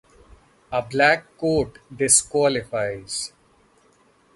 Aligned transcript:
A 0.71 0.81
black 0.81 1.37
coat 1.37 1.77
disqualifies. 1.95 3.33